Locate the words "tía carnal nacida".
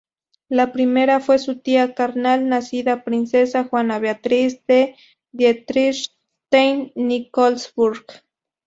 1.59-3.03